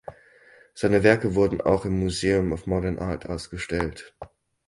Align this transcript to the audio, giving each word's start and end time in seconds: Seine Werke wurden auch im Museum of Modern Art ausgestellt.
Seine 0.73 1.03
Werke 1.03 1.35
wurden 1.35 1.61
auch 1.61 1.85
im 1.85 1.99
Museum 1.99 2.53
of 2.53 2.65
Modern 2.65 2.97
Art 2.97 3.29
ausgestellt. 3.29 4.15